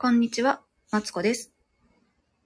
[0.00, 0.60] こんにちは、
[0.92, 1.50] マツコです。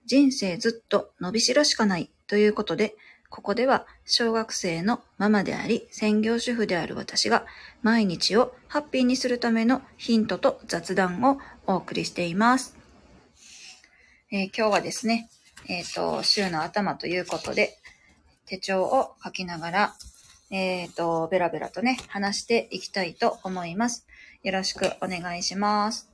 [0.07, 2.97] 人生ずっと伸びしろしかないということで、
[3.29, 7.45] ここでは小学生のママであり、専業主婦である私が
[7.83, 11.37] 毎日をハッピーにするためのヒントと雑談を
[11.67, 12.75] お送りしています。
[14.31, 15.29] えー今日はですね、
[15.69, 17.77] えっ、と、週の頭ということで、
[18.47, 19.95] 手帳を書きながら、
[20.51, 24.07] えっ、と、ベラベラとね、話していきたいと思います。
[24.43, 26.12] よろしくお願いします。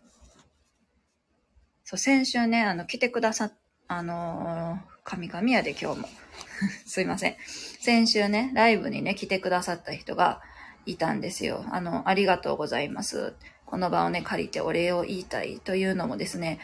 [1.90, 3.50] そう、先週ね、あの、来てくださ、
[3.86, 6.08] あのー、神々やで今日も。
[6.84, 7.36] すいません。
[7.80, 10.42] 先週ね、ライブにね、来てくださった人が
[10.84, 11.64] いたんですよ。
[11.70, 13.32] あの、ありがとうございます。
[13.64, 16.58] この場をね、借りてお礼を言いたいというのもですね、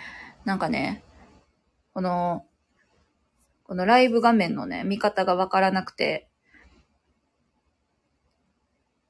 [0.45, 1.03] なんかね、
[1.95, 2.45] この、
[3.63, 6.29] このライブ画面のね、見方がわからなくて、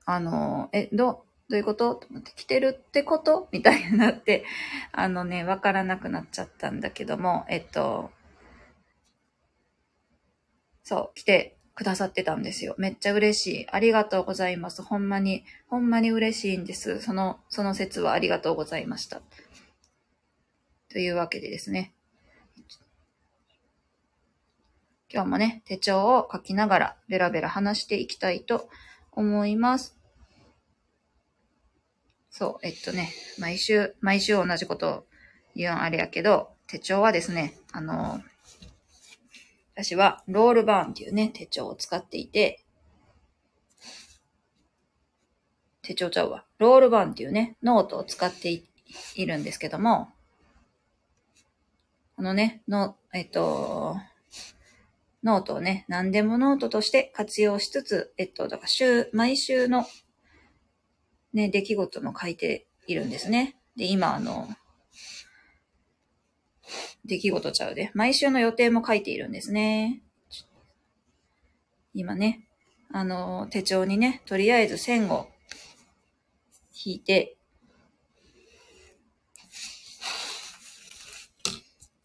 [0.05, 1.95] あの、え、ど、どういうこと？
[1.95, 3.49] と思って、来てるってこと？
[3.53, 4.45] みたいになって、
[4.93, 8.11] あのね、わからなくなっちゃったんだけども、えっと、
[10.83, 12.75] そう、来てくださってたんですよ。
[12.79, 13.67] めっちゃ嬉しい。
[13.71, 14.83] ありがとうございます。
[14.83, 17.01] ほんまに、ほんまに嬉しいんです。
[17.01, 19.21] その、その説はありがとうございました。
[20.89, 21.93] というわけでですね。
[25.13, 28.69] 今日もね、手帳を書きながらベラベラ話していきたいと
[29.13, 30.04] 思います。
[32.37, 35.07] そう、えっとね、毎週、毎週同じことを
[35.55, 38.21] 言うんあれやけど、手帳はですね、あの、
[39.77, 42.65] 私は Rollbahn っていうね、手帳を使っていて、
[45.83, 46.45] 手帳ちゃうわ。
[46.59, 48.65] Rollbahn っていうね、ノートを使ってい
[49.15, 50.09] いるんですけども、
[52.17, 53.97] このね、の、えっと、
[55.23, 59.87] ノートをね、何でもノートとして活用しつつ、えっと、だから週、毎週の
[61.35, 63.57] ね、出来事も書いているんですね。
[63.77, 64.49] で、今、あの、
[67.05, 67.91] 出来事ちゃうで。
[67.93, 70.01] 毎週の予定も書いているんですね。
[71.93, 72.49] 今ね、
[72.91, 75.29] あの、手帳にね、とりあえず線を
[76.85, 77.37] 引いて、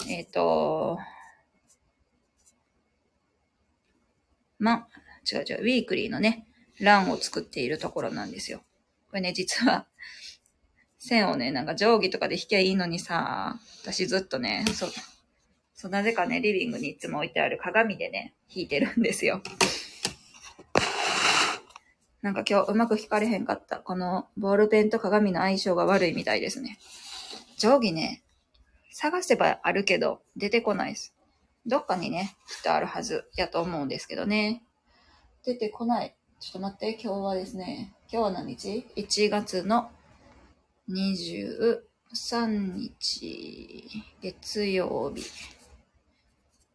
[0.07, 0.97] えっ、と、
[4.57, 4.87] ま、
[5.31, 6.47] 違う違う、ウィークリーのね、
[6.79, 8.63] 欄を作っているところなんですよ。
[9.09, 9.87] これね、実は、
[10.99, 14.89] 線をね、なんか定規とかで引きゃいいのにさ、私ずっとね、そう、
[15.73, 19.41] そう、なぜかね、リビングにいつも置いてある鏡でね、引いてるんですよ。
[22.21, 23.77] なんか今日うまく引かれへんかった。
[23.77, 26.77] このボールペンと鏡の相性が悪いみたいですね。
[27.57, 28.23] 定規ね、
[28.91, 31.15] 探せばあるけど、出てこないです。
[31.65, 34.63] どっかにね、きっとあるはずやと思うんですけどね。
[35.45, 36.15] 出てこない。
[36.41, 39.91] ちょっと待って、今日はですね、今日は何日 ?1 月の
[40.89, 41.83] 23
[42.75, 45.21] 日、月曜日。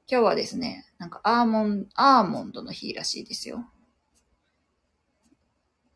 [0.08, 3.64] 今日はですね、なんかアーモン、アーモンドの日らしいですよ。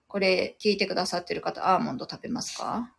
[0.08, 2.92] これ聞いてくださってる方、アーモンド食べますか？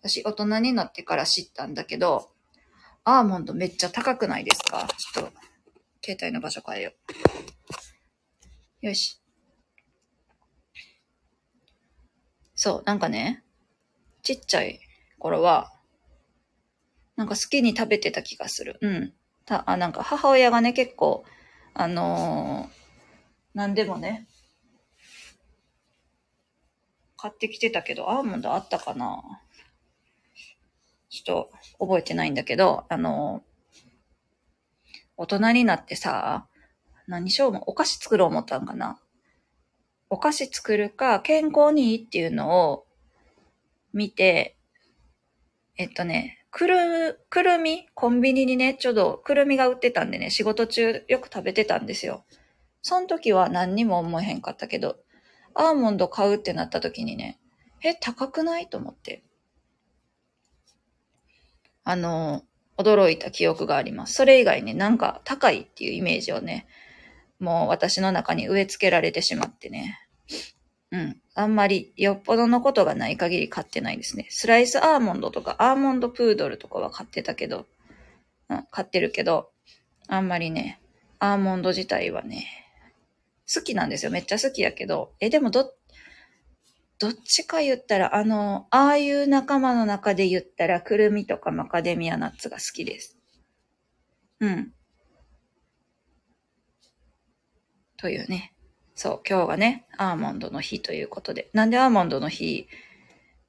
[0.00, 2.30] 私、大人になってから知ったんだけど、
[3.04, 4.88] アーモンドめっちゃ高くないですか？
[4.96, 5.32] ちょっと、
[6.02, 6.92] 携帯の場所変えよ
[8.82, 8.86] う。
[8.86, 9.17] よし。
[12.58, 13.44] そう、なんかね、
[14.24, 14.80] ちっちゃい
[15.20, 15.72] 頃は、
[17.14, 18.78] なんか好きに食べてた気がする。
[18.80, 19.14] うん。
[19.46, 21.24] た、あ、なんか母親がね、結構、
[21.72, 24.26] あのー、なんでもね、
[27.16, 29.22] 買ってきてたけど、アーモンドあったかな
[31.10, 36.48] ちょっと覚えてないんだけど、あのー、大人になってさ、
[37.06, 38.98] 何しようも、お菓子作ろう思ったんかな
[40.10, 42.86] お菓子作るか、健康にいいっていうのを
[43.92, 44.56] 見て、
[45.76, 47.88] えっとね、くる、くるみ？
[47.94, 52.24] コンビニにね、ちょうどくるみが売ってたんでね、仕事中よく食べてたんですよ。
[52.82, 54.96] その時は何にも思えへんかったけど、
[55.54, 57.38] アーモンド買うってなった時にね、
[57.82, 58.68] え、高くない？
[58.68, 59.22] と思って。
[61.84, 62.42] あの、
[62.76, 64.14] 驚いた記憶があります。
[64.14, 66.66] それ以外ね、なんか高いっていうイメージをね、
[67.38, 69.98] もう私の中に植え付けられてしまってね。
[70.90, 71.20] うん。
[71.34, 74.26] あんまりよっぽどのことがない限り買ってないですね。
[74.30, 77.66] スライスアーモンドとかアーモンドプードルとかは買ってたけど、
[78.48, 79.50] うん、買ってるけど、
[80.08, 80.80] あんまりね、
[81.18, 82.46] アーモンド自体はね、
[83.52, 84.10] 好きなんですよ。
[84.10, 85.72] めっちゃ好きやけど、え、でもど、
[86.98, 93.16] どっちか言ったら、あの、ああいう仲間の中で言ったら、くるみとかマカデミアナッツが好きです。
[94.40, 94.72] うん。
[97.98, 98.54] というね。
[98.94, 101.50] そう、今日がね、アーモンドの日ということで。
[101.52, 102.66] なんでアーモンドの日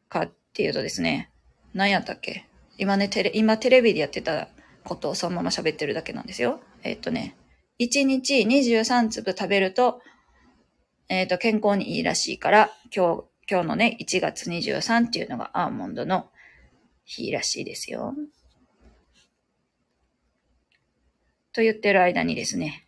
[0.10, 1.32] かっていうとですね、
[1.74, 2.46] 何やったっけ？
[2.78, 4.50] 今ね、テレ、今テレビでやってた
[4.84, 6.60] ことをそのまま喋ってるだけなんですよ。
[6.84, 7.36] えっとね、
[7.80, 10.02] 1日23粒食べると、
[11.08, 16.30] えっ、と、健康にいいらしいから、今日、今日のね、1月23っていうのがアーモンドの
[17.04, 18.14] 日らしいですよ。
[21.52, 22.86] と言ってる間にですね、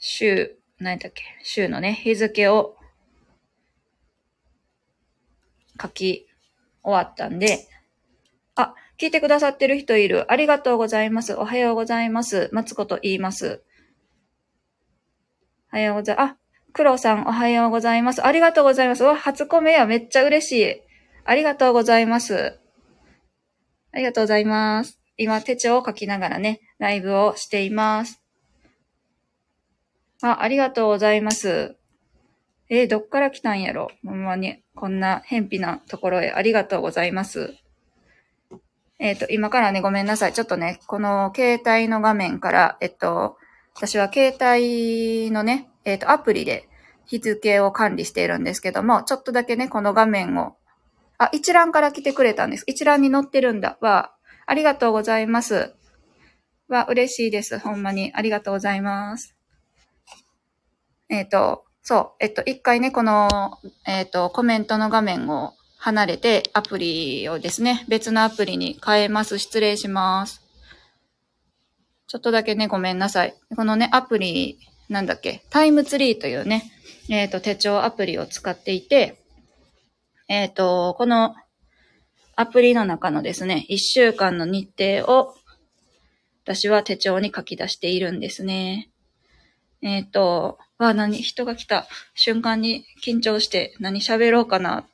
[0.00, 2.76] 週、何だっけ、週のね、日付を
[5.80, 6.26] 書き
[6.82, 7.68] 終わったんで、
[8.54, 10.32] あ、聞いてくださってる人いる。
[10.32, 11.34] ありがとうございます。
[11.34, 12.48] おはようございます。
[12.52, 13.62] 松子と言います。
[15.72, 16.30] おはようございます。
[16.32, 16.36] あ、
[16.72, 18.24] 黒さんおはようございます。
[18.24, 19.04] ありがとうございます。
[19.04, 20.80] わ、初コメやめっちゃ嬉しい。
[21.24, 22.58] ありがとうございます。
[23.92, 24.98] ありがとうございます。
[25.18, 28.22] 今手帳を書きながらね、ライブをしています。
[30.22, 31.76] あ、ありがとうございます。
[32.68, 37.54] えー、どっから来たんやろほんまに、こんな偏僻なところへありがとうございます。
[38.98, 40.32] えっ、ー、と、今からね、ごめんなさい。
[40.32, 43.38] ちょっとね、この携帯の画面から、えっと、
[43.74, 46.68] 私は携帯のね、えっ、と、アプリで
[47.06, 50.56] 日付を管理しているんですけども、ちょっとだけね、この画面を、
[51.18, 52.64] あ、一覧から来てくれたんです。
[52.66, 53.78] 一覧に載ってるんだ。
[53.80, 54.12] わ、
[54.46, 55.74] ありがとうございます。
[56.68, 57.58] わ、嬉しいです。
[57.58, 58.12] ほんまに。
[58.14, 59.39] ありがとうございます。
[61.10, 69.38] えっ、ー、と、そう、えっと、一回ね、この、えっ、と、コメントの画面を離れて、アプリをですね、別のアプリに変えます。
[69.38, 70.42] 失礼します。
[72.06, 73.34] ちょっとだけね、ごめんなさい。
[73.56, 74.58] このね、アプリ、
[74.88, 76.70] なんだっけ、タイムツリーというね、
[77.08, 79.20] えっ、ー、と、手帳アプリを使っていて、
[80.28, 81.34] えっ、ー、と、この
[82.36, 85.34] アプリの中のですね、一週間の日程を、
[86.44, 88.90] 私は手帳に書き出しているんですね。
[89.82, 94.86] えっ、ー、と、わ、何、人が来た瞬間に緊張して何喋ろうかな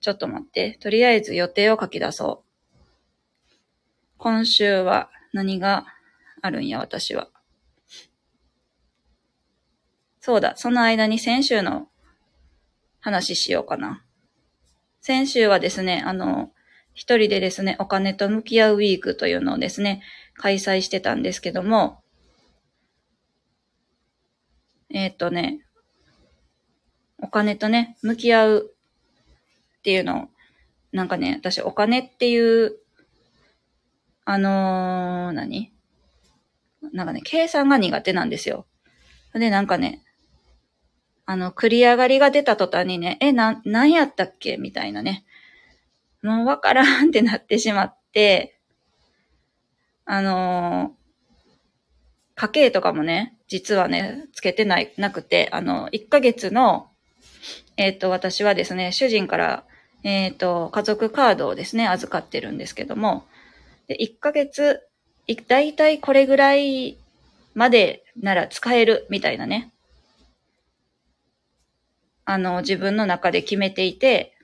[0.00, 0.78] ちょっと待って。
[0.80, 2.50] とりあえず予定を書き出そう。
[4.16, 5.86] 今週は何が
[6.40, 7.28] あるんや、私は。
[10.20, 11.88] そうだ、その間に先週の
[13.00, 14.04] 話しようかな。
[15.00, 16.52] 先週はですね、あの、
[16.94, 20.02] 一人でですね、お金と向き合うウィークというのをですね、
[20.34, 22.02] 開催してたんですけども、
[24.92, 25.64] えー、とね、
[27.18, 28.74] お金とね、向き合う
[29.78, 30.28] っていうのを、
[30.92, 32.76] なんかね、私お金っていう、
[34.24, 35.72] あのー、何？
[36.92, 38.66] なんかね、計算が苦手なんですよ。
[39.34, 40.02] で、なんかね、
[41.26, 44.56] あの、繰り上がりが出た途端にね、え、な、何やったっけ？
[44.56, 45.24] みたいなね。
[46.22, 48.58] もうわからんってなってしまって、
[50.04, 50.99] あのー、
[52.40, 56.88] 家計とかもね、実はね、つけてない、なくて、あの、1ヶ月の、
[57.76, 59.64] えっ、ー、と、私はですね、主人から
[60.02, 63.24] えっ、ー、と、家族カードをですね、預かってるんですけども、
[63.86, 64.80] で1ヶ月、
[65.46, 66.96] だいたいこれぐらい
[67.54, 69.72] までなら使えるみたいなね。
[72.24, 74.34] あの、自分の中で決めていて、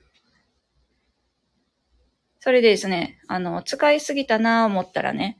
[2.39, 5.37] それでですね、あの、使いすぎたなぁ思ったらね、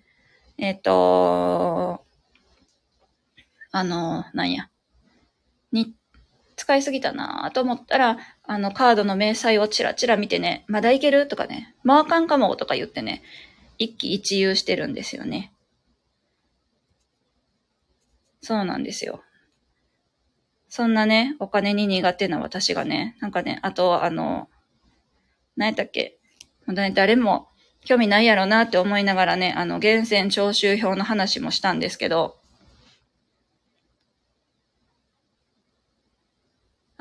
[0.58, 2.04] えっ、ー、と、
[3.72, 4.70] あの、なんや、
[5.72, 5.94] に、
[6.56, 7.48] 使いすぎたな。
[7.52, 11.28] ぁと思ったら、あの、カードの明細をチラチラ見てね、まだいける？
[11.28, 13.22] とかね、マーカンかもとか言ってね、
[13.78, 15.54] 一喜一憂してるんですよね。
[18.42, 19.22] そうなんですよ。
[20.70, 24.50] そんなね、お金に苦手な私がね、なんかね、あと、あの、
[25.56, 26.18] 何やったっけ、
[26.94, 27.50] 誰も
[27.86, 32.37] 興味ないやろなって思いながらね、あの、源泉徴収票の話もしたんですけど、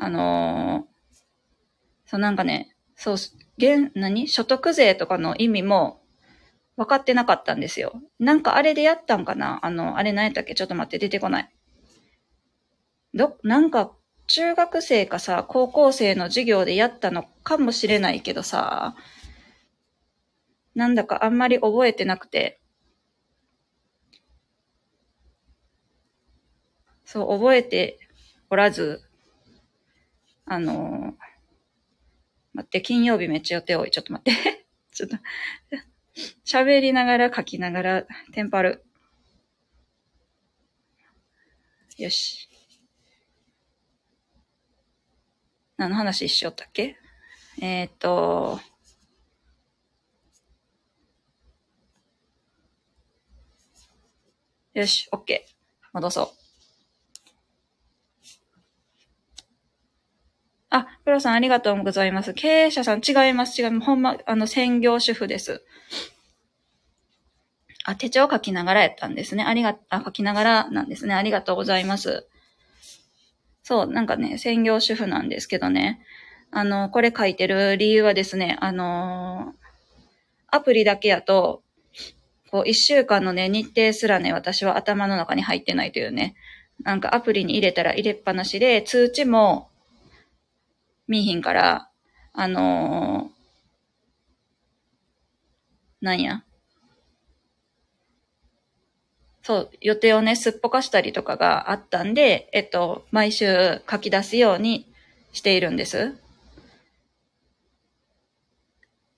[0.06, 0.96] あのー
[2.08, 3.16] そうなんかね、そう、
[3.58, 4.28] 現、何？
[4.28, 6.00] 所得税とかの意味も
[6.76, 8.00] 分かってなかったんですよ。
[8.20, 9.58] なんかあれでやったんかな？
[9.66, 10.54] あの、あれ何やったっけ？
[10.54, 11.52] ちょっと待って、出てこない。
[13.12, 13.92] ど、なんか、
[14.28, 18.94] 中学生かさ、高校生の授業でやったのかもしれないけどさ、
[20.76, 22.60] なんだかあんまり覚えてなくて、
[27.04, 27.98] そう、覚えて
[28.48, 29.02] おらず、
[30.46, 31.26] あのー
[32.54, 33.90] 待って、金曜日めっちゃ予定多い。
[33.90, 34.66] ちょっと待って。
[34.90, 35.16] ちょっと、
[36.46, 38.82] 喋りながら書きながらテンパる。
[41.98, 42.48] よし。
[45.76, 46.96] 何の話しよったっけ？
[47.60, 48.58] えー、っと、
[54.72, 55.88] よし、オッケー。
[55.92, 56.45] 戻そう。
[60.70, 62.34] あ、プロさんありがとうございます。
[62.34, 63.60] 経営者さん違います。
[63.60, 63.86] 違います。
[63.86, 65.62] ほんま、あの、専業主婦です。
[67.84, 69.44] あ、手帳書きながらやったんですね。
[69.44, 71.14] ありが、あ、書きながらなんですね。
[71.14, 72.26] ありがとうございます。
[73.62, 76.00] そう、なんかね、専業主婦なんですけどね。
[76.50, 81.62] あの、これ書いてる理由はですね、あのー、アプリだけやと、
[82.50, 86.34] こう、一週間のね、日程すらね、私は頭の中に入ってないというね。
[86.82, 89.68] なんかアプリに入れたら入れっぱなしで、通知も
[91.08, 91.90] 見ひんから、
[92.32, 96.42] あのー、なんや。
[99.42, 104.86] そう、予定をね、すっぽかしたりとかがあったんで、えっと、毎週書き出すように
[105.32, 106.14] しているんです。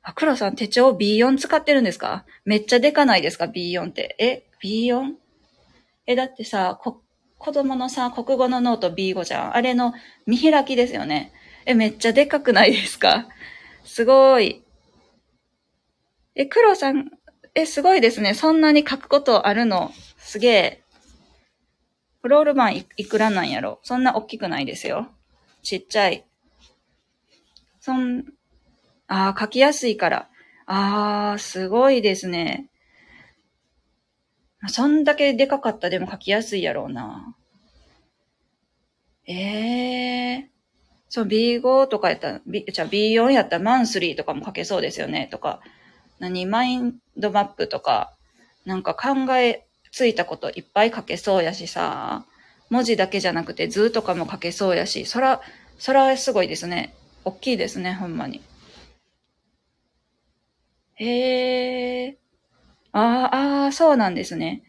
[0.03, 2.25] あ、黒さん手帳 B4 使ってるんですか？
[2.45, 4.17] めっちゃでかないですか ?B4 って。
[4.19, 5.15] え ?B4?
[6.07, 7.03] え、だってさ、こ、
[7.39, 9.57] 子供のさ、国語のノート B5 じゃん。
[9.57, 9.95] あれの
[10.27, 11.33] 見開きですよね。
[11.69, 13.29] え、めっちゃでかくないですか？
[13.85, 14.65] すごい。
[16.35, 17.11] え、黒さん、
[17.55, 18.33] え、すごいですね。
[18.33, 19.93] そんなに書くことあるの？
[20.17, 20.83] すげえ。
[22.23, 23.81] Rollbahn いいくらなんやろ？
[23.83, 25.09] そんな大きくないですよ。
[25.63, 26.25] ちっちゃい。
[27.81, 28.25] そん、
[29.07, 30.31] ああ、書きやすいから。
[30.65, 32.71] ああ、すごいですね。
[34.69, 37.37] そんだけでかかったでも書きやすいやろうな。
[39.27, 40.58] ええー、
[41.09, 45.61] そう、B5 とかやったら、B、じゃ B4 やったらマンスリーとかも書けそうですよね、とか。
[46.19, 48.15] 何、マインドマップとか、
[48.67, 52.25] なんか考えついたこといっぱい書けそうやしさ、
[52.71, 55.41] 文字だけじゃなくて図とかも書けそうやし、そら、
[55.79, 56.95] そらすごいですね。
[57.25, 58.43] 大きいですね、ほんまに。
[60.97, 62.19] へえ。
[62.93, 63.01] あ
[63.33, 64.63] あ、ああ、そうなんですね。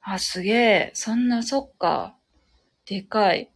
[0.00, 0.90] あ、すげえ。
[0.94, 2.17] そんな、そっか。
[2.88, 3.50] でかい。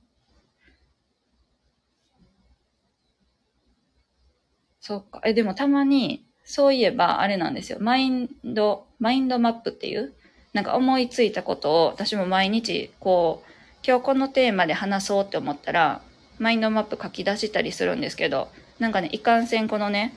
[4.79, 5.23] そっか。
[5.25, 7.79] え、でもたまに、そういえば、あれなんですよ。
[7.81, 10.13] マインド、マインドマップっていう、
[10.53, 13.51] なんか思いついたことを、私も毎日、こう、
[13.87, 16.03] 今日このテーマで話そうって思ったら、
[16.39, 18.49] マインドマップ書き出したりするんですけど、
[18.79, 20.15] なんかね、いかんせんこのね、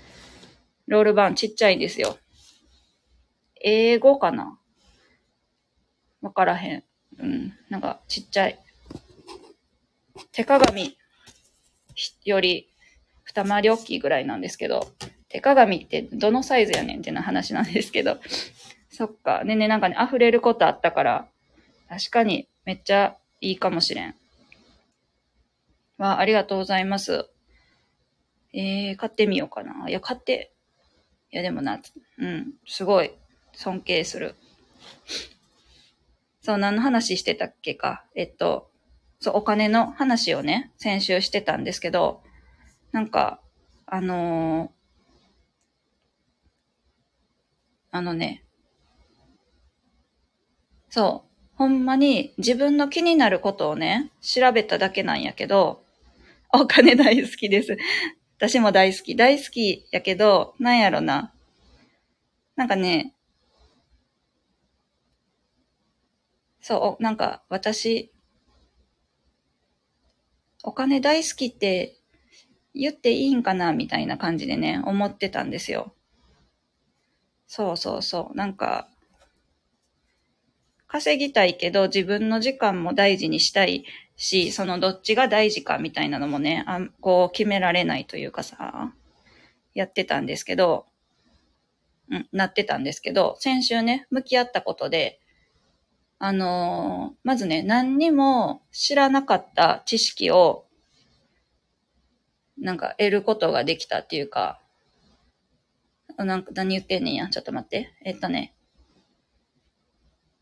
[0.87, 2.17] ロールバーンちっちゃいんですよ。
[3.61, 4.59] 英語かな？
[6.21, 6.83] わからへん。
[7.19, 7.53] うん。
[7.69, 8.59] なんかちっちゃい。
[10.31, 10.97] 手鏡
[12.23, 12.67] より
[13.23, 14.91] 二回り大きいぐらいなんですけど、
[15.29, 18.19] 手鏡ってどのサイズやねんってな話なんですけど。
[18.89, 19.43] そっか。
[19.43, 21.27] ねね、なんかね、溢れることあったから、
[21.89, 24.15] 確かにめっちゃいいかもしれん。
[25.97, 27.29] わ、ありがとうございます。
[28.53, 29.89] えー、買ってみようかな。
[29.89, 30.53] いや、買って、
[31.31, 31.81] いや、でもな、
[32.17, 33.11] うん、すごい、
[33.53, 34.35] 尊敬する。
[36.41, 38.05] そう、何の話してたっけか。
[38.15, 38.71] えっと、
[39.19, 42.21] そう、お金の話をね、先週してたんですけど、
[42.91, 43.39] なんか、
[43.85, 44.69] あのー、
[47.91, 48.43] あのね、
[50.89, 55.83] そう、ほんまに自分の気になることをね、調べただけなんやけど、
[56.53, 57.77] お金大好きです。
[58.37, 59.15] 私も大好き。
[59.15, 61.33] 大好きやけど、なんやろな。
[62.55, 63.13] なんかね、
[66.61, 68.11] そう、なんか私、
[70.65, 71.95] お金大好きって
[72.73, 75.93] 言っていいんかなみたいな感じでね、思ってたんですよ。
[77.45, 78.35] そうそうそう。
[78.35, 78.89] なんか、
[80.87, 83.85] 稼ぎたいけど自分の時間も大事にしたい
[84.17, 88.91] し、そのどっちが大事かみたいなのもね、あこう決められないというかさ、
[89.75, 90.87] やってたんですけど、
[92.09, 95.19] うん、なってたんですけど、先週ね、向き合ったことで、
[96.17, 100.65] あの、まずね、何にも知らなかった知識を、
[102.57, 104.59] なんか得ることができたっていうか、
[106.17, 107.27] なんか何言ってんねんや？
[107.27, 107.93] ちょっと待って。
[108.05, 108.53] えっとね。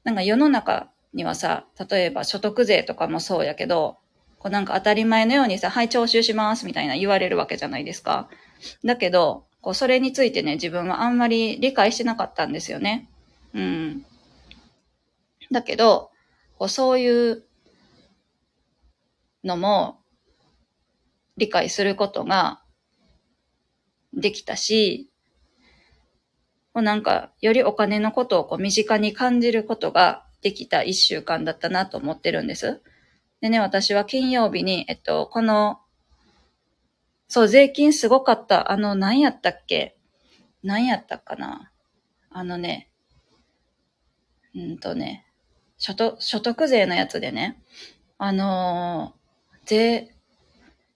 [0.03, 3.97] なんか世の中にはさ、例えば所得税とかもそうやけど、
[4.37, 8.29] こうなんか当たり前のようにさ、はい、徴収しますみたいな言われるわけじゃないですか。
[8.85, 13.09] だけど、こうそれについてね、自分はあんまり理解してなかったんですよね。
[13.55, 14.05] うん。
[15.53, 16.11] だけど、
[16.57, 17.45] こうそういう
[19.45, 20.01] のも
[21.37, 22.61] 理解することが
[24.13, 25.09] できたし、
[26.73, 32.81] こうなんか、よりお金のことをこう身近に感じることができた一週間だったなと思ってるんです。
[33.41, 35.79] でね、私は金曜日に、えっと、この、
[37.27, 38.71] そう、税金すごかった。
[38.71, 39.97] あの、何やったっけ？
[40.63, 41.71] 何やったかな？
[42.31, 42.89] あのね、
[44.55, 45.25] うんとね、
[45.83, 47.57] 所得、所得税のやつでね、
[48.17, 50.15] あのー、税、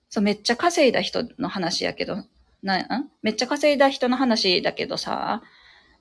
[0.07, 2.23] そう、めっちゃ稼いだ人の話やけど、
[2.63, 3.11] な、ん？
[3.21, 5.41] めっちゃ稼いだ人の話だけどさ、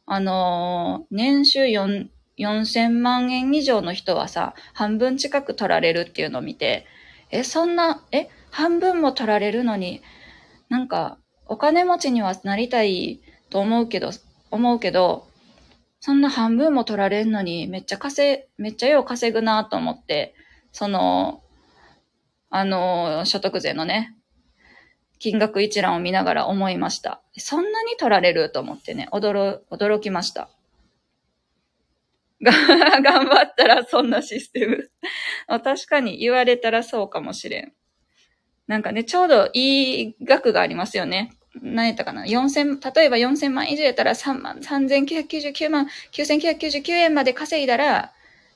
[0.06, 2.06] あのー、年収4、
[2.38, 6.86] 4000万円以上の人はさ、半分近く取られるっていうのを見て、
[7.32, 10.00] え、そんな、え、半分も取られるのに、
[10.68, 14.10] なんか、お金持ちにはなりたいと思うけど、
[14.52, 15.26] 思うけど、
[16.00, 20.34] そんな半分も取られんのに、めっちゃ稼、めっちゃよう稼ぐなと思って、
[20.72, 21.42] その、
[22.50, 24.14] あの、所得税のね、
[25.18, 27.22] 金額一覧を見ながら思いました。
[27.36, 30.48] そんなに取られると思ってね、驚、驚きました。
[32.42, 32.52] が、
[33.00, 34.90] 頑張ったらそんなシステム
[35.62, 37.72] 確かに言われたらそうかもしれん。
[38.66, 41.35] なんかね、ちょうどいい額がありますよね。
[41.62, 48.12] 何やったかな ?4000、例えば4000万以上やったら3万、3999万、9999円まで稼いだら、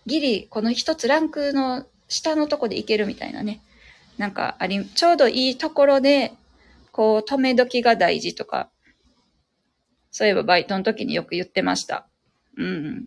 [0.06, 3.60] ギリ、この一つランクの下のとこでいけるみたいなね。
[4.18, 6.32] なんかあり、ちょうどいいところで、
[6.92, 8.70] こう、止め時が大事とか、
[10.10, 12.06] そういえばバイトの時によく言ってました。
[12.56, 13.06] うん。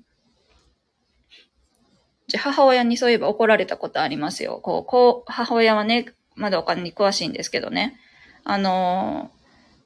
[2.28, 4.60] じゃ、母親にそういえば怒られたことありますよ。
[4.64, 8.00] こう、こう、母親はね、まだお金に詳しいんですけどね。
[8.44, 9.43] あのー、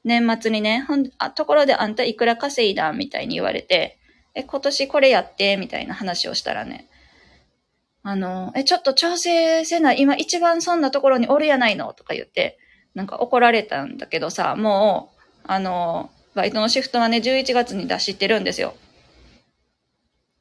[0.08, 3.98] 年末にね、ほん、あ、ところであんたいくら稼いだみたいに言われて、
[4.34, 6.88] え、今年これやって、みたいな話をしたらね、
[8.02, 12.58] あの、え、ちょっと調整せない、今一番そんなところにおるやないのとか言って、
[12.94, 18.74] なんか怒られたんだけどさ、もう、あの、バイトのシフトはね、11月に出してるんですよ。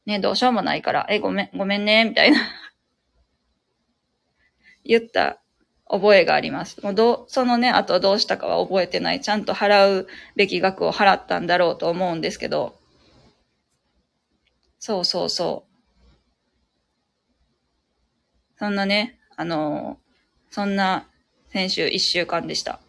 [0.05, 2.39] ね、どうしようもないから、え、ごめん、ごめんね、みたいな
[4.85, 5.41] 言った
[5.89, 6.81] 覚えがあります。
[6.83, 9.21] もうどう、そのね、あとどうしたかは覚えてない。
[9.21, 12.75] ちゃんと払うべき額を払ったんだろうと思うんですけど。
[14.79, 15.77] そうそうそう。
[18.59, 19.97] そんなね、あの
[20.49, 21.07] そんな
[21.49, 22.79] 先週一週間でした。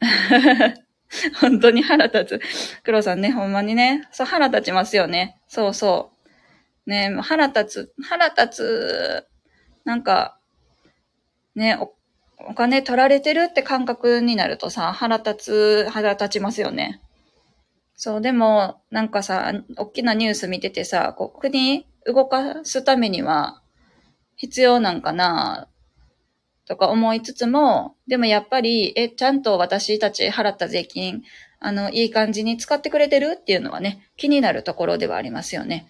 [1.40, 2.40] 本当に腹立つ。
[2.82, 4.08] 黒さんね、ほんまにね。
[4.12, 5.40] そう、腹立ちますよね。
[5.48, 6.12] そうそ
[6.86, 6.90] う。
[6.90, 9.26] ね、腹立つ、腹立つ、
[9.84, 10.38] なんか、
[11.54, 11.92] ね、お、
[12.50, 17.00] お金取られてるって感覚になるとさ、腹立つ、腹立ちますよね。
[17.94, 23.62] そう、でも、なんかさ、大きなニュース見ててさ、こう、国動かすためには
[24.36, 25.68] 必要なんかな
[26.66, 31.22] とか思いつつも、でもやっぱり、え、ちゃんと私たち払った税金、
[31.58, 35.86] あの、いい感じに使ってくれてるっていうのはね、気になるところではありますよね。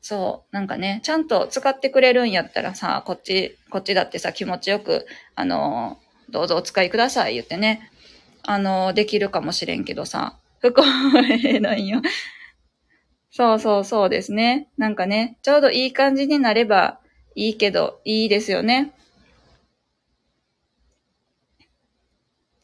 [0.00, 0.54] そう。
[0.54, 7.90] なんかね、ちゃんと使ってくれるんやったらさ、こっち、こっちだってさ、気持ちよく、あの、どうぞお使いください言ってね、
[8.42, 12.02] あの、できるかもしれんけどさ、不公平なんよ。
[13.30, 14.68] そうそうそうですね。
[14.76, 17.00] なんかね、ちょうどいい感じになれば、
[17.34, 18.92] いいけど、いいですよね。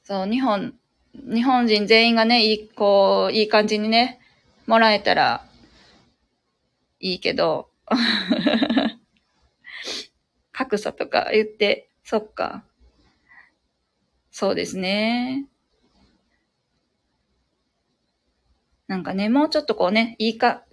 [0.04, 0.74] そう、日本、
[1.14, 4.20] 日本人全員がね、いい、こう、いい感じにね、
[4.66, 5.44] もらえたら、
[7.00, 7.70] いいけど、
[10.52, 12.64] 格差とか言って、そっか。
[14.30, 15.46] そうですね。
[18.86, 20.64] なんかね、もうちょっとこうね、いいか、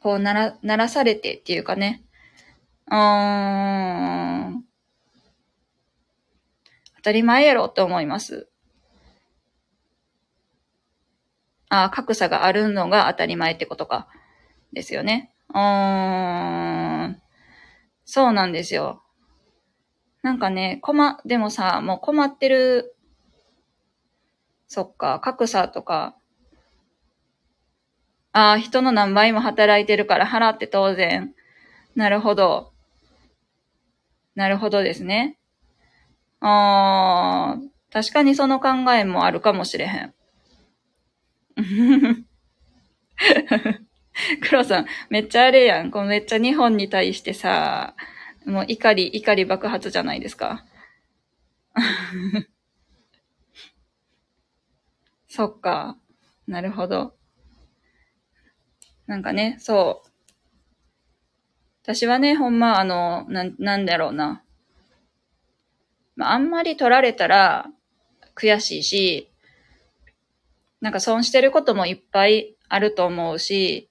[0.00, 2.02] こうなら、ならされてっていうかね、
[2.86, 4.62] あー
[6.96, 8.48] 当たり前やろって思います。
[11.68, 14.08] あ格差があるのが当たり前ってことか。
[14.72, 15.32] ですよね。
[15.50, 17.22] うーん。
[18.04, 19.02] そうなんですよ。
[20.22, 22.94] なんかね、困、でもさ、もう困ってる、
[24.68, 26.16] そっか、格差とか、
[28.32, 31.34] ああ、人の何倍も働いてるから払って当然。
[31.94, 32.71] なるほど。
[34.34, 35.38] なるほどですね。
[36.40, 37.60] ああ、
[37.92, 40.14] 確かにその考えもあるかもしれへん。
[44.42, 45.90] 黒さん、めっちゃあれやん。
[45.90, 47.94] こうめっちゃ日本に対してさ、
[48.46, 50.64] もう怒り、怒り爆発じゃないですか。
[55.28, 55.96] そっか。
[56.46, 57.14] なるほど。
[59.06, 60.11] なんかね、そう。
[61.82, 64.44] 私はね、ほんま、あの、なん、なんだろうな。
[66.14, 67.66] まあ、あんまり取られたら
[68.36, 69.32] 悔しいし、
[70.80, 73.90] なんか損してることもいっぱいあると思うし、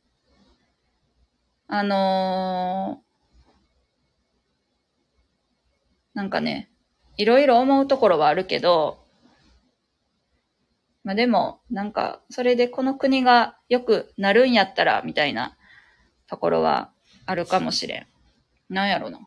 [1.68, 6.70] あのー、なんかね、
[7.18, 9.00] いろいろ思うところはあるけど、
[11.04, 15.58] まあでも、なんか、それでこの国が良くなるんやったら、みたいな
[16.28, 16.92] ところは
[17.32, 18.08] あるかもしれん。
[18.70, 19.20] なんやろな。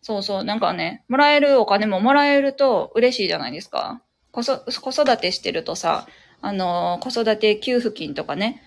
[0.00, 4.00] そうそう、なんかね、もらえるお金ももらえると嬉しいじゃないですか。
[4.32, 6.06] 子育てしてるとさ、
[6.40, 8.62] あのー、子育て給付金とかね、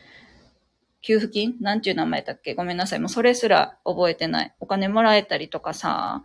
[1.02, 1.56] 給付金？
[1.60, 2.54] なんていう名前だっけ？
[2.54, 3.00] ごめんなさい。
[3.00, 4.54] もうそれすら覚えてない。
[4.60, 6.24] お金もらえたりとかさ、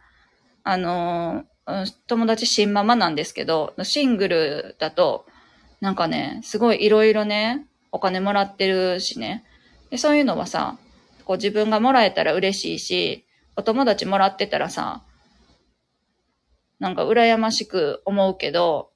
[0.63, 5.27] あのー、友達新ママなんですけど、シングルだと、
[5.81, 9.45] なんかね、すごいいろいろね、お金もらってるしね。
[9.91, 10.77] でそういうのはさ、
[11.29, 15.05] こう自分がもらえたら嬉しいし、お友達もらってたらさ、
[16.79, 18.91] なんか羨ましく思うけど、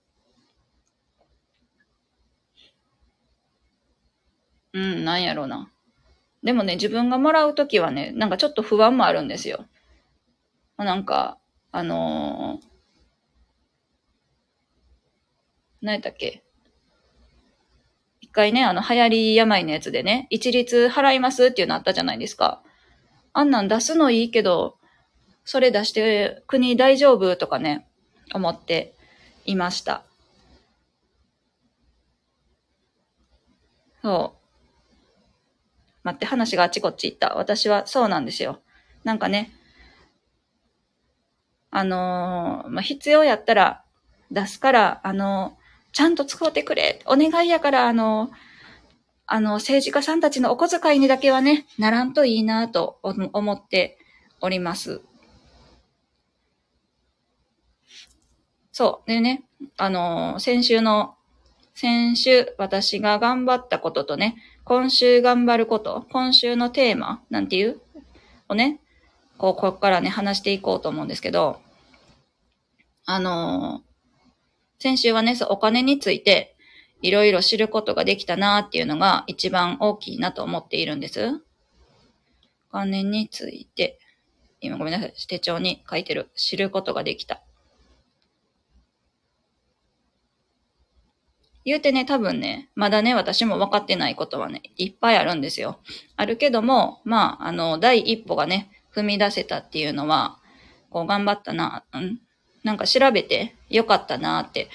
[4.73, 5.71] うん、なんやろうな。
[6.43, 9.67] でもね、自分がもらうときはね、なんかちょっと不安もあるんですよ。
[10.79, 11.39] なんか、
[11.71, 12.67] あのー、
[15.83, 16.43] 何やったっけ？
[18.33, 22.63] 回ね、あの、流行り病のやつでね、一律払いますっていうのあったじゃないですか。
[23.33, 24.77] あんなん出すのいいけど、
[25.45, 27.87] それ出して国大丈夫とかね、
[28.35, 28.95] 思って
[29.45, 30.05] いました。
[34.03, 34.43] そう。
[36.03, 37.35] 待って、話があっちこっち行った。
[37.37, 38.61] 私はそうなんですよ。
[39.05, 39.53] なんかね、
[41.71, 43.85] あのー、まあ、必要やったら
[44.31, 45.62] 出すから、あのー、
[45.93, 47.01] ちゃんと使ってくれ。
[47.07, 48.31] お願いやから、あの、
[49.27, 53.99] あの、政治家さんたちのお小遣いにだけはね、ならんといいなと思って
[54.41, 55.03] おります。
[58.73, 59.09] そう。
[59.09, 59.45] でね、
[59.77, 61.15] あの先週の、
[61.75, 67.81] 先週私が頑張ったこととね、今週頑張ること、今週のテーマ、なんていう
[68.49, 68.81] をね、
[69.39, 71.61] こう、ここからね、話していこうと思うんですけど、
[73.05, 73.83] あの、
[74.83, 76.57] 先週はね、お金について、
[77.03, 81.41] いろいろ知ることができたなっていうのが一番大きいなと思っているんです。
[82.69, 84.01] お金について、
[84.61, 87.45] 今ごめんなさい、手帳に書いてる、知ることができた。
[91.65, 95.79] 言うてね、多分ね、まだね、私も分かってないことはね、いっぱいあるんですよ。
[96.17, 100.41] あるけども、まあ、あの、第一歩がね、踏み出せたっていうのは、
[100.91, 102.21] こう、頑張ったな、うん、
[102.65, 104.69] なんか調べてよかったなって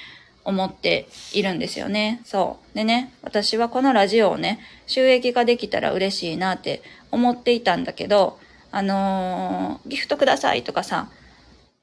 [0.43, 2.21] 思っているんですよね。
[2.25, 2.75] そう。
[2.75, 6.81] でね、私はこのラジオをね、収益化できたら嬉しいなって
[7.11, 8.39] 思っていたんだけど、
[8.71, 11.09] あのー、ギフトくださいとかさ、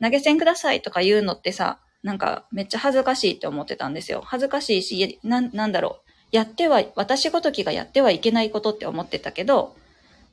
[0.03, 4.23] 投げ銭くださいとか言うのってさ、なんかめっちゃ恥ずかしいって思ってたんですよ。
[4.25, 6.11] 恥ずかしいし、な、なんだろう。
[6.33, 9.77] やっては、私ごときがやってはいけないことって思ってたけど、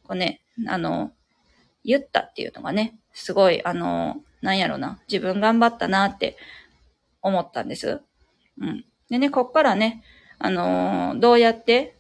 [0.04, 1.12] こうね、あの、
[1.84, 6.38] 言ったっていうのがね、すごい、あの、なんやろな、自分頑張ったなって
[7.22, 8.02] 思ったんです。
[8.60, 8.86] うん。
[9.10, 10.04] でね、こっからね、
[10.40, 11.96] あのどうやって、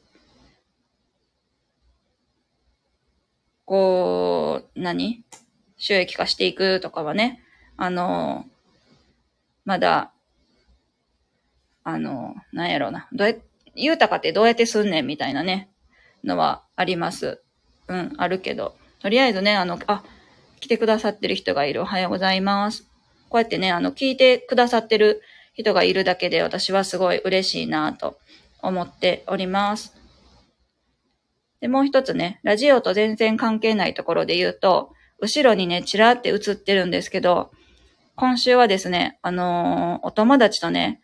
[3.65, 5.23] こう、何？
[5.77, 7.41] 収益化していくとかはね、
[7.75, 8.45] あの
[9.65, 10.11] まだ、
[11.83, 13.07] あの、なんやろうな。
[13.11, 13.35] どうや、
[13.75, 15.71] 言うたかってどうやってすんねんみたいなね、
[16.23, 17.41] のはあります。
[17.87, 18.75] うん、あるけど。
[18.99, 20.03] とりあえずね、あの、あ、
[20.59, 21.81] 来てくださってる人がいる。
[21.81, 22.90] おはようございます。
[23.31, 25.21] こうやってね、あの、聞いてくださってる
[25.53, 28.17] 人がいるだけで私はすごい嬉しいなと
[28.61, 29.95] 思っております。
[31.61, 37.51] で、もう一つね、ラジオと全然関係ないところで言うと、後ろにね、ちらって映ってるんですけど、
[38.15, 40.99] 今週はですね、あのー、お友達とね、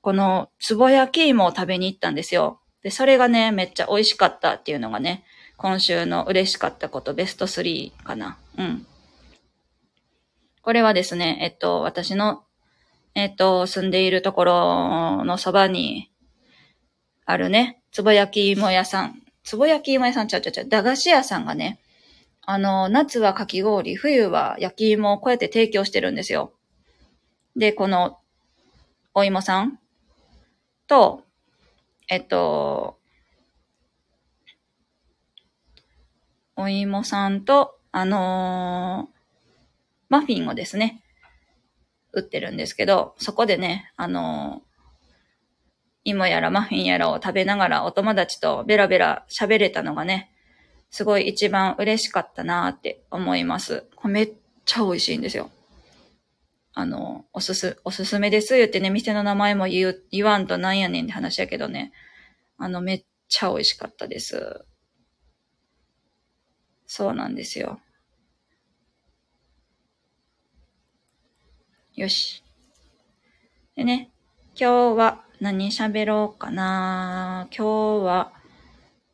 [0.00, 2.60] この、つぼ焼き芋を食べに行ったんですよ。
[2.82, 5.24] で、それがね、めっちゃ美味しかったっていうのがね、
[5.58, 8.38] 今週の嬉しかったことベスト3かな。
[8.56, 8.86] うん。
[10.62, 12.44] これはですね、えっと、私の、
[13.14, 16.12] えっと、住んでいるところのそばに
[17.26, 19.22] あるね、つぼ焼き芋屋さん。
[19.42, 21.80] つぼ焼き芋屋さんちゃうちゃうちゃう、駄菓子屋さんがね、
[22.42, 26.52] あの、夏はかき氷、冬は焼き芋をこうやって提供してるんですよ。
[27.56, 28.18] で、この、
[29.14, 29.80] お芋さん
[30.86, 31.24] と、
[32.08, 32.98] えっと、
[36.54, 39.08] お芋さんと、あの、
[40.12, 41.02] マフィンをですね、
[42.12, 50.30] 売ってるんですけど、そこでね、あのー、芋やらマフィンやらを食べながらお友達とベラベラ喋れたのがね、
[50.90, 53.86] すごい一番嬉しかったなって思います。
[53.96, 54.32] これめっ
[54.66, 55.48] ちゃ美味しいんですよ。
[56.74, 61.90] あの、おすす、おすすめです言ってね、店の名前も言う、言わんとなんやねんって話やけどね。
[62.58, 64.66] あの、めっちゃ美味しかったです。
[66.86, 67.80] そうなんですよ。
[71.94, 72.42] よし。
[73.76, 74.10] でね、
[74.58, 78.32] 今日は何喋ろうかな今日は、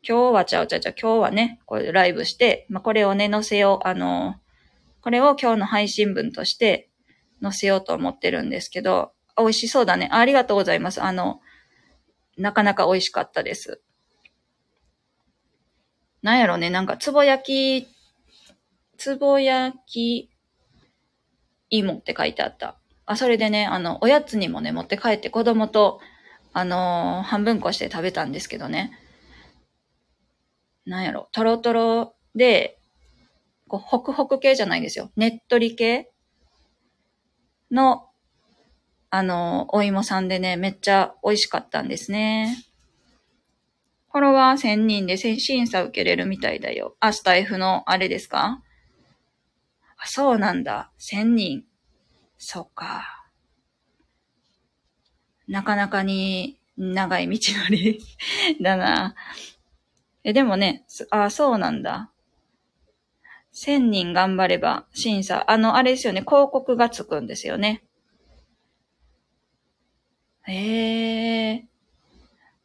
[0.01, 4.35] 今日はちゃうちゃうちゃう、今日はね、これライブして、まあ、これをね、載せよう、あの、
[5.01, 6.89] これを今日の配信分として
[7.41, 10.07] 載せようと思ってるんですけど、美味しそうだね。
[10.09, 11.03] ありがとうございます。
[11.03, 11.41] あの、
[12.37, 13.81] なかなか美味しかったです。
[16.21, 17.87] なんやろね、なんか、つぼ焼き、
[18.97, 20.29] つぼ焼き
[21.69, 22.77] 芋って書いてあった。
[23.05, 25.99] あ、それでね、あの、おやつにもね、持って帰って子供と、
[26.53, 28.91] あのー、半分こして食べたんですけどね。
[30.85, 32.79] なんやろ、とろとろで、
[33.67, 35.11] こう、ホクホク系じゃないですよ。
[35.15, 36.11] ねっとり系
[37.71, 38.07] の、
[39.11, 42.65] あのー、お芋さんでね、めっちゃ美味しかったんですね。
[44.11, 46.95] フォロワー1000人で審査受けれるみたいだよ。
[46.99, 48.63] あ、スタイフのあれですか？
[50.01, 50.91] あ、そうなんだ。
[50.97, 51.65] 1000人。
[52.37, 53.27] そうか。
[55.47, 57.99] なかなかに長い道のり
[58.61, 59.15] だな。
[60.23, 62.11] え、でもね、あ、そうなんだ。
[63.51, 67.83] 千人頑張れば審査、あの、あれですよね、広告がつくんですよね。
[70.47, 71.65] へえ。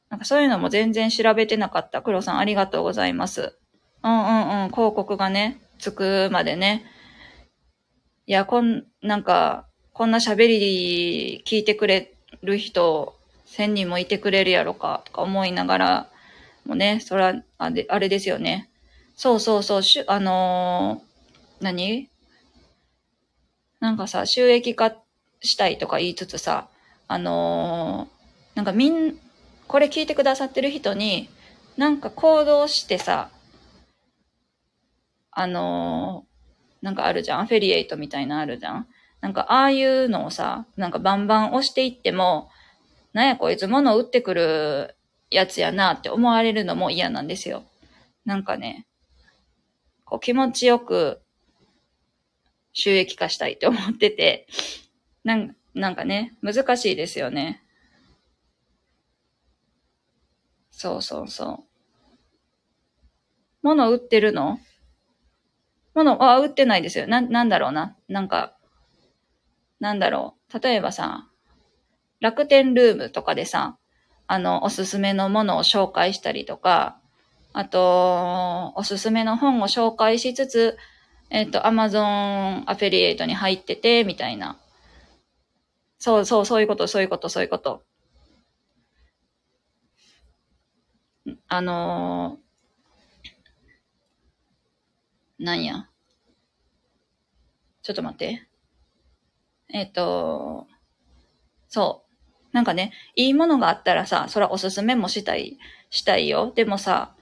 [0.09, 2.01] なんかそういうのも全然調べてなかった。
[2.01, 3.59] 黒さんありがとうございます。
[4.05, 6.85] うんうんうん、広告がね、つくまでね。
[8.27, 16.11] いや、こん、なんか、こんな喋り聞いてくれる人、千人もいてくれるやろか、とか思いながら、
[16.65, 18.71] もね、それは、あれあれですよね。
[19.15, 22.09] そうそうそう、しゅ、あのー、何？
[23.81, 24.97] なんかさ、収益化
[25.43, 26.69] したいとか言いつつさ、
[27.07, 29.19] あのー、なんかみん、
[29.69, 31.29] これ聞いてくださってる人に、
[31.77, 33.29] なんか行動してさ、
[35.31, 36.24] あのー、
[36.85, 37.41] なんかあるじゃん。
[37.41, 38.87] アフェリエイトみたいなあるじゃん。
[39.23, 42.51] なんかああいうのをさ、なんかバンバン押していっても、
[43.15, 44.95] なんやこいつ物を売ってくる
[45.31, 47.65] やつやなって思われるのも嫌なんですよ。
[48.27, 48.87] なんかね、
[50.05, 51.23] こう気持ちよく
[52.75, 54.47] 収益化したいって思ってて、
[55.25, 57.63] なんなんかね、難しいですよね。
[60.71, 61.65] そうそうそう。
[63.63, 64.61] 物売ってるの？
[65.95, 67.07] 物、あ、売ってないですよ。
[67.07, 67.97] な、なんだろうな。
[68.09, 68.57] なんか、
[69.81, 70.61] なんだろう。
[70.61, 71.29] 例えばさ、
[72.21, 73.79] 楽天ルームとかでさ、
[74.27, 76.99] あの、おすすめのものを紹介したりとか、
[77.53, 80.77] あと、おすすめの本を紹介しつつ、
[81.31, 84.59] えっ、ー、と、アマゾンアフェリエイトに入ってて、みたいな。
[85.99, 87.83] そうそう、そういうこと、そういうこと、そういうこと。
[91.49, 95.89] あのー、なんや。
[97.83, 98.49] ちょっと待って。
[99.73, 100.67] えっ、と、
[101.69, 102.49] そう。
[102.53, 105.59] なんかね、いいものがあったらさ、そらおすすめもしたい、
[105.91, 106.51] したいよ。
[106.55, 107.15] でもさ、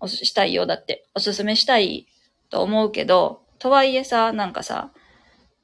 [0.00, 0.66] おすしたいよ。
[0.66, 2.06] だって、おすすめしたい
[2.50, 4.92] と思うけど、とはいえさ、なんかさ、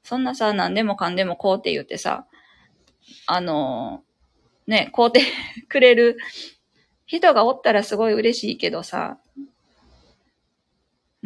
[0.03, 2.25] そんなさ、何でもかんでもこうって言ってさ、
[3.27, 4.03] あの、
[4.65, 5.21] ね、こうて
[5.69, 6.17] くれる
[7.05, 9.19] 人がおったらすごい嬉しいけどさ、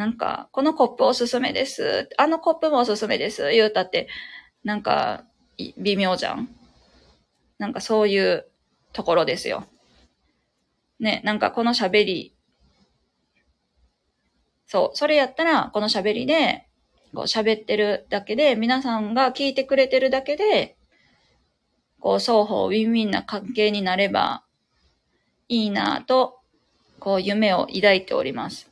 [0.01, 2.09] なんか、このコップおすすめです。
[2.17, 3.51] あのコップもおすすめです。
[3.51, 4.07] 言うたって、
[4.63, 5.25] なんか、
[5.77, 6.49] 微妙じゃん。
[7.59, 8.47] なんかそういう
[8.93, 9.67] ところですよ。
[10.99, 12.33] ね、なんかこの喋り、
[14.65, 16.65] そう、それやったら、この喋りで、
[17.13, 20.77] こう喋ってるだけで、皆さんが聞いてくれてるだけで、
[21.99, 24.43] こう双方ウィンウィンな関係になれば
[25.47, 26.39] いいなぁと、
[26.99, 28.70] こう夢を抱いております。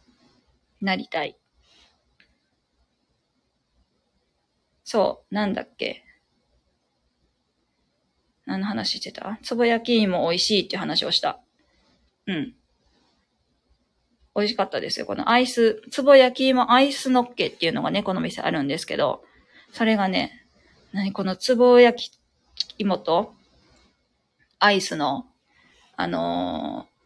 [0.81, 1.37] なりたい。
[4.83, 6.03] そう、なんだっけ？
[8.45, 9.37] 何の話してた？
[9.43, 11.39] つぼ焼き芋美味しいっていう話をした。
[12.25, 12.53] うん。
[14.35, 15.05] 美味しかったですよ。
[15.05, 19.23] このアイス、つぼ焼き芋アイスのっけっていうのがね、この店あるんですけど、
[19.73, 20.45] それがね、
[20.93, 21.11] 何？
[21.11, 22.19] このつぼ焼き
[22.79, 23.33] 芋と
[24.57, 25.25] アイスの、
[25.95, 26.98] あのー、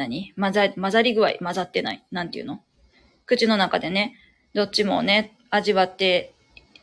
[0.00, 0.32] 何？
[0.38, 2.04] 混ざ、混ざり具合、混ざってない？
[2.10, 2.60] なんていうの？
[3.26, 4.16] 口の中でね、
[4.54, 6.34] どっちもね、味わって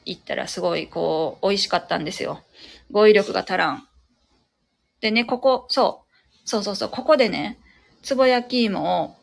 [0.06, 2.42] いったらすごい、こう、美味しかったんですよ。
[2.92, 3.88] 語彙力が足らん。
[5.02, 7.60] でね、ここ、そう、そうそうそう、ここでね、
[8.04, 9.16] つぼ焼き芋を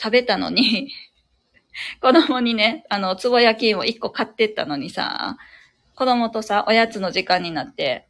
[0.00, 0.90] 食べたのに
[2.02, 5.36] 子供にね、あの、つぼ焼き芋1個買ってったのにさ、
[5.94, 8.08] 子供とさ、おやつの時間になって、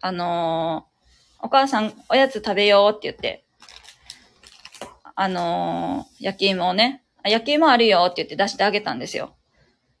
[0.00, 3.43] あのー、お母さん、おやつ食べようって言って、
[5.14, 9.34] あのー、焼き芋をね、焼き芋あるよって言って出してあげたんですよ。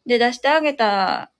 [0.06, 1.30] で、出してあげた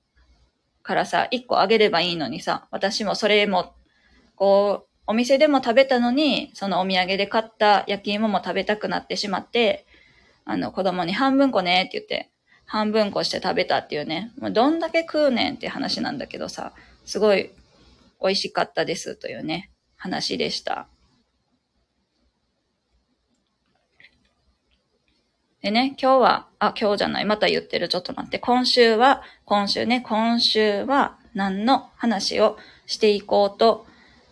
[0.83, 3.75] からさ、1個あげればいいのにさ、私もそれも、
[4.37, 9.87] こう、お店でも食べたのに、そのお土産で買った焼き芋も食べたくなってしまって、
[10.47, 12.31] あの子供に半分こねって言って、
[12.67, 16.73] 半分こして食べたっていうね、もうどんだけ食うねんって話なんだけどさ、
[17.05, 17.51] すごい
[18.23, 20.89] 美味しかったですというね、話でした。
[25.65, 28.39] でね、今日は、あ、今日じゃない、また言ってる、ちょっと待って。
[28.39, 33.87] 今週は、今週ね、今週は何の話をしていこうと、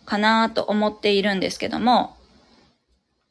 [0.05, 2.15] かなと思っているんですけども、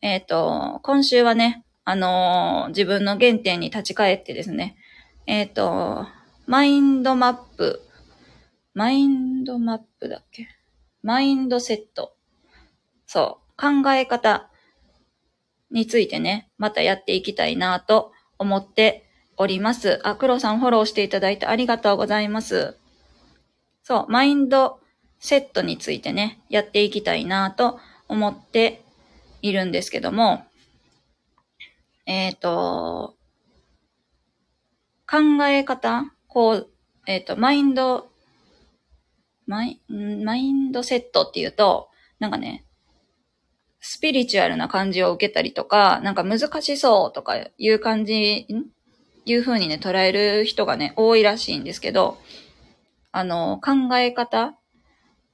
[0.01, 4.77] えっ、ー、と、今週はね、あのー、自分の原点に立ち返ってですね、
[5.29, 6.05] えっ、ー、と、
[6.47, 7.83] マインドマップ、
[8.75, 10.49] マインドマップだっけ？
[11.05, 12.17] マインドセット。
[13.07, 14.51] そう、考え方
[15.73, 19.05] についてね、またやっていきたいなと思って
[19.37, 20.01] おります。
[20.05, 22.77] あ、黒さんフォローしていただいてありがとうございます。
[23.83, 24.79] そう、マインド
[25.19, 28.85] セットについてね、やっていきたいなと思って
[29.41, 30.45] いるんですけども、
[32.07, 33.17] えっ、ー、と、
[35.11, 36.71] 考え方こう、
[37.07, 38.09] えっ、ー、と、マインド、
[39.47, 42.65] マイ、マインドセットっていうと、なんかね、
[43.85, 48.71] スピリチュアルな感じを受けたりとか、なんか難しそうとかいう感じ、ん
[49.25, 52.17] いう風にね、捉える人がね、多いらしいんですけど、
[53.11, 54.57] あの、考え方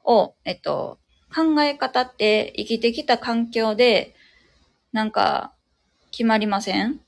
[0.02, 0.98] を、えっと、
[1.34, 4.14] 考え方って生きてきた環境で、
[4.92, 5.52] なんか、
[6.10, 7.00] 決まりません？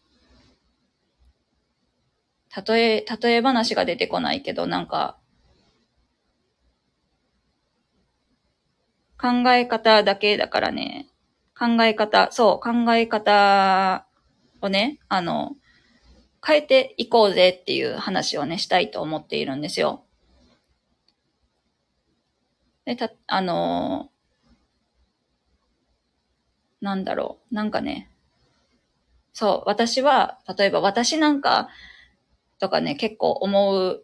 [2.67, 5.17] 例え、例え話が出てこないけど、なんか、
[9.21, 11.10] 考え方だけだからね、
[11.61, 14.07] 考え方、そう、考え方
[14.63, 15.57] をね、あの、
[16.43, 20.03] 変えていこうぜっていう話をね、したいと思っているんですよ。
[22.87, 24.11] で、た、あの
[26.81, 28.11] なんだろう、なんかね、
[29.35, 31.69] そう、私は、例えば私なんか
[32.59, 34.03] とかね、結構思う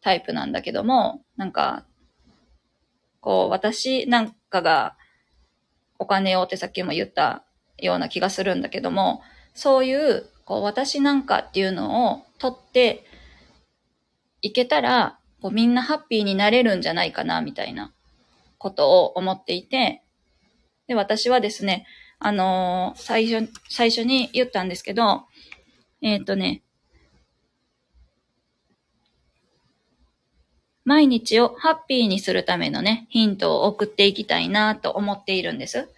[0.00, 1.84] タイプなんだけども、なんか、
[3.20, 4.96] こう、私なんかが
[6.02, 7.44] お金をってさっきも言った
[7.78, 9.22] ような気がするんだけども、
[9.54, 13.04] そういう、こう、私なんかっていうのを取って
[14.40, 17.92] いけたら、こうみんなハッピーになれるんじゃないかな、みたいな
[18.58, 20.02] ことを思っていて、
[20.88, 21.86] で、私はですね、
[22.18, 25.22] あのー、最初、最初に言ったんですけど、
[26.02, 26.62] えっ、ー、とね、
[30.84, 35.88] 毎日をハッピーにするためのね、ヒントを送っていきたいなと思っているんです。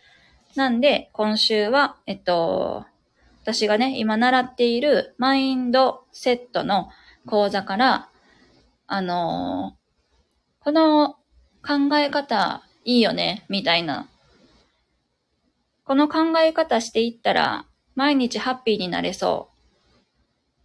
[0.57, 2.85] なんで、今週は、えっと、
[3.43, 6.91] 私がね、今習っているマインドセットの
[7.27, 8.09] 講座から、
[8.87, 11.17] あのー、この
[11.67, 14.09] 考え方いいよね、みたいな。
[15.85, 19.49] この考え方していったら、毎日ハッピーになれそ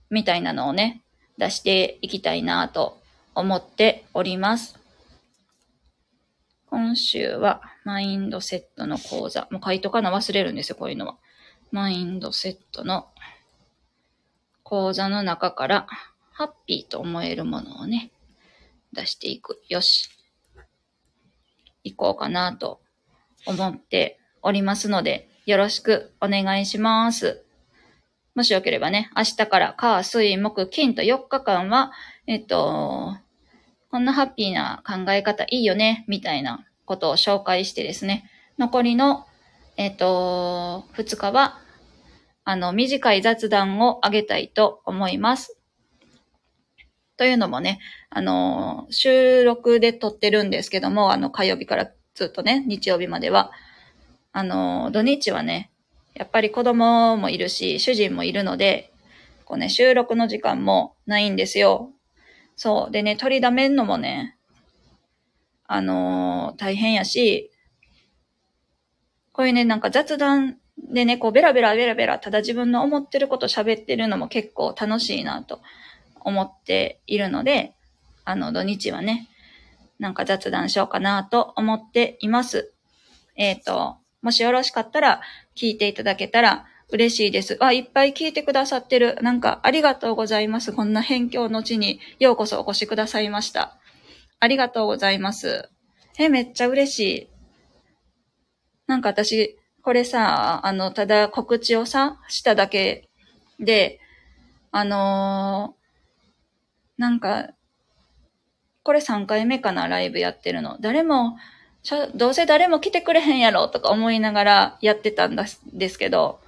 [0.09, 1.01] う、みたいなのをね、
[1.37, 2.98] 出していきたいなと
[3.39, 4.77] 思っております。
[6.67, 9.47] 今週はマインドセットの講座。
[9.49, 10.13] もう書いとかな？
[10.13, 11.17] 忘れるんですよ、こういうのは。
[11.71, 13.07] マインドセットの
[14.63, 15.87] 講座の中から
[16.31, 18.11] ハッピーと思えるものをね、
[18.93, 19.61] 出していく。
[19.67, 20.09] よし。
[21.83, 22.81] 行こうかなと
[23.45, 27.43] 思っておりますので、よろしくお願いします。
[28.35, 31.91] もしよければね、明日から火、水、木、金と4日間は、
[32.27, 33.17] えっと、
[33.89, 39.25] こんなハッピーな考え方いいよね、みたいなことを紹介してですね、残りの、
[39.77, 41.59] えっ、と、2日は、
[42.43, 45.57] あの、短い雑談をあげたいと思います。
[47.17, 47.79] というのもね、
[48.11, 53.51] あの、収録で撮ってるんですけども、あの、火曜日からずっとね、日曜日までは、
[54.31, 55.71] あの、土日はね、
[56.13, 58.93] やっぱり子供もいるし、主人もいるので、
[59.45, 61.91] こうね、収録の時間もないんですよ。
[62.61, 62.91] そう。
[62.91, 64.35] でね、取りだめんのもね、
[65.65, 67.51] あのー、大変やし、
[69.31, 75.61] こういうね、なんか雑談でね、こうベラベラベラベラ、ただ自分の思ってること喋ってるのも結構楽しいなと
[76.19, 77.75] 思っているので、
[78.25, 79.29] あの、土日はね、
[79.97, 82.73] なんか雑談しようかなと思っています。
[83.37, 85.21] えっ、ー、と、もしよろしかったら
[85.55, 87.57] 聞いていただけたら嬉しいです。
[87.59, 89.17] あ、いっぱい聞いてくださってる。
[89.21, 90.73] なんか、ありがとうございます。
[90.73, 93.77] こんな辺境の地にようこそお越しくださいました。
[94.39, 95.69] ありがとうございます。
[96.17, 97.29] え、めっちゃ嬉しい。
[98.87, 103.07] なんか私、これさ、あの、ただ告知をさ、しただけ
[103.59, 103.99] で、
[104.71, 107.49] あのー、なんか、
[108.83, 110.77] これ3回目かな、ライブやってるの。
[110.81, 111.37] 誰も、
[112.15, 116.39] どうせ誰も来てくれへんやろとか思いながらやってたんですけど、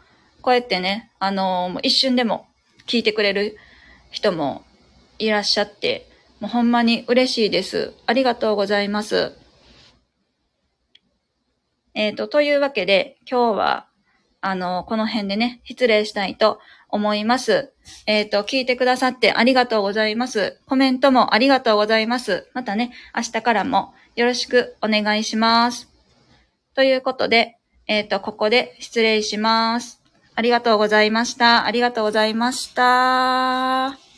[0.41, 2.47] こうやってね、あのー、一瞬でも
[2.87, 3.57] 聞いてくれる
[4.09, 4.63] 人も
[5.19, 6.07] いらっしゃって、
[6.39, 7.93] もうほんまに嬉しいです。
[8.07, 9.33] ありがとうございます。
[11.93, 13.87] えっ、ー、と、というわけで、今日は、
[14.39, 17.73] あの、この辺でね、失礼したいと思います。
[18.07, 20.59] えっ、と、聞いてくださってありがとうございます。
[20.65, 22.49] コメントもありがとうございます。
[22.53, 25.89] またね、明日からもよろしくお願いします。
[26.73, 30.00] ということで、えっ、と、ここで失礼します。
[30.41, 31.67] ありがとうございました。
[31.67, 34.10] ありがとうございました。